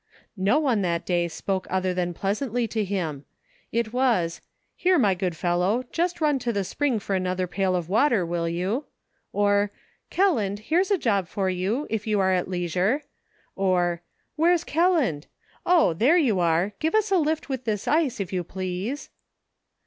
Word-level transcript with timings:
No 0.43 0.57
one 0.57 0.81
that 0.81 1.05
day 1.05 1.27
spoke 1.27 1.67
other 1.69 1.93
than 1.93 2.15
pleasantly 2.15 2.67
to 2.69 2.83
him; 2.83 3.23
it 3.71 3.93
was:" 3.93 4.41
Here, 4.75 4.97
my 4.97 5.13
good 5.13 5.35
fellow, 5.37 5.83
just 5.91 6.19
run 6.19 6.39
to 6.39 6.51
the 6.51 6.63
spring 6.63 6.97
for 6.97 7.15
another 7.15 7.45
pail 7.45 7.75
of 7.75 7.87
water, 7.87 8.25
will 8.25 8.49
you?" 8.49 8.85
or, 9.31 9.69
"Kelland, 10.09 10.57
here's 10.57 10.89
a 10.89 10.97
job 10.97 11.27
for 11.27 11.51
you, 11.51 11.85
if 11.91 12.07
you 12.07 12.19
are 12.19 12.31
at 12.33 12.49
leisure;" 12.49 13.03
or, 13.55 14.01
"Where's 14.37 14.63
Kelland? 14.63 15.27
Oh! 15.67 15.93
there 15.93 16.17
you 16.17 16.39
are; 16.39 16.73
give 16.79 16.95
us 16.95 17.11
a 17.11 17.19
lift 17.19 17.47
with 17.47 17.65
this 17.65 17.87
ice, 17.87 18.19
if 18.19 18.33
you 18.33 18.43
please." 18.43 19.11